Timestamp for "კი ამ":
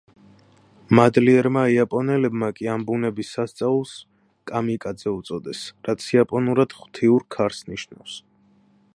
2.59-2.85